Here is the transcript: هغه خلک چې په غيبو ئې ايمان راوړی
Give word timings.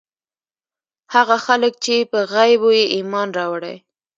هغه 1.13 1.37
خلک 1.45 1.73
چې 1.85 1.95
په 2.11 2.19
غيبو 2.33 2.69
ئې 2.79 2.85
ايمان 2.95 3.27
راوړی 3.37 3.75